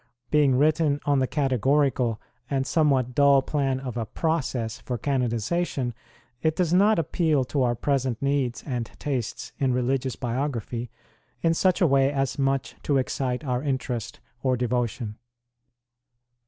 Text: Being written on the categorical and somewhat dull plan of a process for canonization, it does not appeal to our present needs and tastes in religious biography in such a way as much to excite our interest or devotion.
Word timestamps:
Being 0.31 0.57
written 0.57 0.99
on 1.05 1.19
the 1.19 1.27
categorical 1.27 2.19
and 2.49 2.65
somewhat 2.65 3.13
dull 3.13 3.43
plan 3.43 3.79
of 3.79 3.97
a 3.97 4.05
process 4.07 4.79
for 4.79 4.97
canonization, 4.97 5.93
it 6.41 6.55
does 6.55 6.73
not 6.73 6.97
appeal 6.97 7.43
to 7.43 7.61
our 7.61 7.75
present 7.75 8.19
needs 8.19 8.63
and 8.65 8.87
tastes 8.97 9.51
in 9.59 9.73
religious 9.73 10.15
biography 10.15 10.89
in 11.43 11.53
such 11.53 11.81
a 11.81 11.85
way 11.87 12.11
as 12.11 12.39
much 12.39 12.73
to 12.81 12.97
excite 12.97 13.43
our 13.43 13.61
interest 13.61 14.19
or 14.41 14.57
devotion. 14.57 15.17